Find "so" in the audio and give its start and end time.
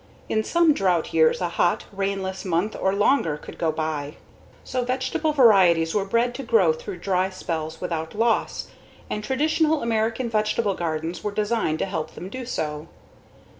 4.63-4.83, 12.47-12.87